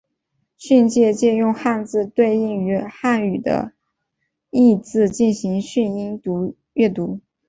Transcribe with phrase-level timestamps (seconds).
[0.57, 3.73] 训借借用汉字对应于韩语的
[4.49, 6.19] 意字进行训音
[6.73, 7.19] 阅读。